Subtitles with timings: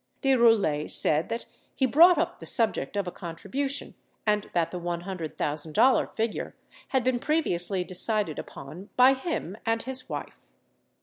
[0.21, 1.45] De Roulet said that
[1.75, 3.93] he brought up the subject of a contribution
[4.25, 6.55] and that the $100,000 figure
[6.87, 10.41] had been pre viously decided upon by him and his wife.